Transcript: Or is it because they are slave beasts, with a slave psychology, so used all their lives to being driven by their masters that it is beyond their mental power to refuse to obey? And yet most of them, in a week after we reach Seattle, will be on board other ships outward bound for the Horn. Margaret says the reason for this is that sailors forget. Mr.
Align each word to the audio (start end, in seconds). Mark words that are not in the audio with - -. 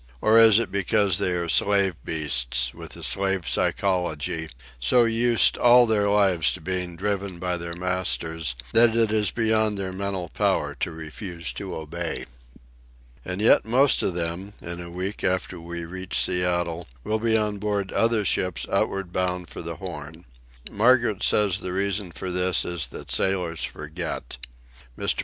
Or 0.19 0.39
is 0.39 0.57
it 0.57 0.71
because 0.71 1.19
they 1.19 1.33
are 1.33 1.47
slave 1.47 1.93
beasts, 2.03 2.73
with 2.73 2.97
a 2.97 3.03
slave 3.03 3.47
psychology, 3.47 4.49
so 4.79 5.03
used 5.03 5.59
all 5.59 5.85
their 5.85 6.09
lives 6.09 6.51
to 6.53 6.59
being 6.59 6.95
driven 6.95 7.37
by 7.37 7.55
their 7.57 7.75
masters 7.75 8.55
that 8.73 8.95
it 8.95 9.11
is 9.11 9.29
beyond 9.29 9.77
their 9.77 9.91
mental 9.91 10.29
power 10.29 10.73
to 10.79 10.91
refuse 10.91 11.53
to 11.53 11.75
obey? 11.75 12.25
And 13.23 13.41
yet 13.43 13.63
most 13.63 14.01
of 14.01 14.15
them, 14.15 14.53
in 14.59 14.81
a 14.81 14.89
week 14.89 15.23
after 15.23 15.59
we 15.61 15.85
reach 15.85 16.17
Seattle, 16.19 16.87
will 17.03 17.19
be 17.19 17.37
on 17.37 17.59
board 17.59 17.91
other 17.91 18.25
ships 18.25 18.65
outward 18.71 19.13
bound 19.13 19.51
for 19.51 19.61
the 19.61 19.75
Horn. 19.75 20.25
Margaret 20.71 21.21
says 21.21 21.59
the 21.59 21.73
reason 21.73 22.11
for 22.11 22.31
this 22.31 22.65
is 22.65 22.87
that 22.87 23.11
sailors 23.11 23.63
forget. 23.63 24.37
Mr. 24.97 25.19